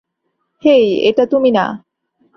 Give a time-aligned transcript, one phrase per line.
[0.63, 1.65] হেই, এটা তুমি না?